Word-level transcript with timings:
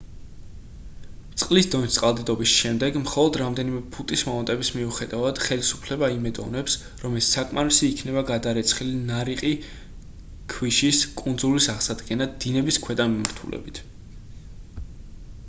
წყლის 1.41 1.67
დონის 1.73 1.91
წყალდიდობის 1.95 2.51
შემდეგ 2.61 2.95
მხოლოდ 3.01 3.35
რამდენიმე 3.41 3.81
ფუტით 3.95 4.21
მომატების 4.29 4.71
მიუხედავად 4.77 5.41
ხელისუფლება 5.47 6.09
იმედოვნებს 6.15 6.77
რომ 7.05 7.19
ეს 7.21 7.29
საკმარისი 7.37 7.89
იქნება 7.95 8.23
გადარეცხილი 8.31 8.95
ნარიყი 9.11 9.51
ქვიშის 10.55 11.03
კუნძულის 11.21 11.67
აღსადგენად 11.75 12.33
დინების 12.47 12.81
ქვედა 12.87 13.07
მიმართულებით 13.13 13.83